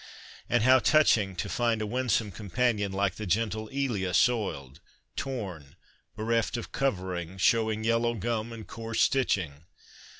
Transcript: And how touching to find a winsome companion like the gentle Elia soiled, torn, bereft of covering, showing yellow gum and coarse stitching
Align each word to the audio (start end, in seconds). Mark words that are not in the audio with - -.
And 0.49 0.63
how 0.63 0.79
touching 0.79 1.35
to 1.35 1.47
find 1.47 1.79
a 1.79 1.85
winsome 1.85 2.31
companion 2.31 2.91
like 2.91 3.17
the 3.17 3.27
gentle 3.27 3.67
Elia 3.67 4.15
soiled, 4.15 4.79
torn, 5.15 5.75
bereft 6.15 6.57
of 6.57 6.71
covering, 6.71 7.37
showing 7.37 7.83
yellow 7.83 8.15
gum 8.15 8.51
and 8.51 8.65
coarse 8.65 9.01
stitching 9.01 9.65